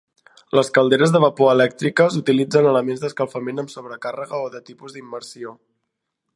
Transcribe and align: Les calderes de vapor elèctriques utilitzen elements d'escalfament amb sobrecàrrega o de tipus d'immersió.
Les 0.59 0.69
calderes 0.77 1.11
de 1.15 1.21
vapor 1.23 1.51
elèctriques 1.57 2.17
utilitzen 2.21 2.69
elements 2.71 3.05
d'escalfament 3.05 3.65
amb 3.65 3.73
sobrecàrrega 3.77 4.43
o 4.47 4.51
de 4.57 4.63
tipus 4.71 4.97
d'immersió. 4.97 5.57